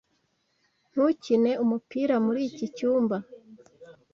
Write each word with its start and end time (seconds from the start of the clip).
Ntukine 0.91 1.51
umupira 1.63 2.15
muri 2.25 2.39
iki 2.49 2.65
cyumba. 2.75 3.17